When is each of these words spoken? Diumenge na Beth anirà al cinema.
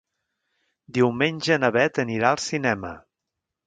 Diumenge 0.99 1.59
na 1.65 1.71
Beth 1.79 2.03
anirà 2.09 2.35
al 2.35 2.45
cinema. 2.51 2.97